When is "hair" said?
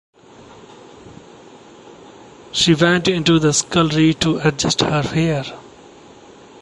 5.03-5.45